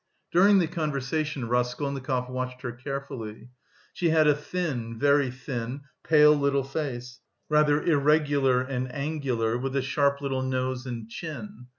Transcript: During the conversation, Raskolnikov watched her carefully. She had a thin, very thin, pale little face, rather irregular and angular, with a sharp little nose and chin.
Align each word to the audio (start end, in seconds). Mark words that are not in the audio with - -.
During 0.31 0.57
the 0.57 0.65
conversation, 0.67 1.47
Raskolnikov 1.47 2.27
watched 2.27 2.63
her 2.63 2.71
carefully. 2.71 3.49
She 3.93 4.09
had 4.09 4.25
a 4.25 4.33
thin, 4.33 4.97
very 4.97 5.29
thin, 5.29 5.81
pale 6.03 6.33
little 6.33 6.63
face, 6.63 7.19
rather 7.49 7.79
irregular 7.83 8.61
and 8.61 8.91
angular, 8.91 9.59
with 9.59 9.75
a 9.75 9.83
sharp 9.83 10.19
little 10.19 10.41
nose 10.41 10.87
and 10.87 11.07
chin. 11.07 11.67